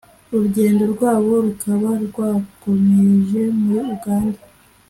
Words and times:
urugendo 0.33 0.83
rwabo 0.93 1.31
rukaba 1.45 1.89
rwakomereje 2.05 3.41
muri 3.59 3.77
Uganda 3.95 4.39